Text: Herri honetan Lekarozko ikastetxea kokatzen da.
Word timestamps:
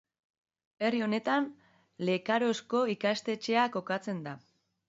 Herri 0.87 1.01
honetan 1.07 1.45
Lekarozko 2.09 2.81
ikastetxea 2.97 3.71
kokatzen 3.77 4.29
da. 4.29 4.39